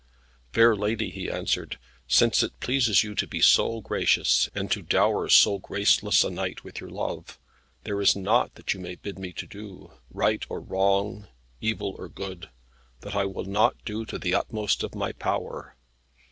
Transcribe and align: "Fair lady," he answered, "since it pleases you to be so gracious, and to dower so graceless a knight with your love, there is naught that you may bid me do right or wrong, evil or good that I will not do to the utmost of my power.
"Fair 0.51 0.75
lady," 0.75 1.11
he 1.11 1.29
answered, 1.29 1.77
"since 2.07 2.41
it 2.41 2.59
pleases 2.59 3.03
you 3.03 3.13
to 3.13 3.27
be 3.27 3.39
so 3.39 3.81
gracious, 3.81 4.49
and 4.55 4.71
to 4.71 4.81
dower 4.81 5.29
so 5.29 5.59
graceless 5.59 6.23
a 6.23 6.31
knight 6.31 6.63
with 6.63 6.79
your 6.81 6.89
love, 6.89 7.37
there 7.83 8.01
is 8.01 8.15
naught 8.15 8.55
that 8.55 8.73
you 8.73 8.79
may 8.79 8.95
bid 8.95 9.19
me 9.19 9.31
do 9.31 9.91
right 10.09 10.43
or 10.49 10.59
wrong, 10.59 11.27
evil 11.59 11.95
or 11.99 12.09
good 12.09 12.49
that 13.01 13.13
I 13.15 13.25
will 13.25 13.45
not 13.45 13.75
do 13.85 14.03
to 14.05 14.17
the 14.17 14.33
utmost 14.33 14.81
of 14.81 14.95
my 14.95 15.11
power. 15.11 15.75